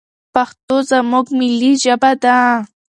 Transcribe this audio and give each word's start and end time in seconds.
پښتو 0.33 0.75
زموږ 0.89 1.25
ملي 1.39 1.71
ژبه 1.83 2.11
ده. 2.23 2.37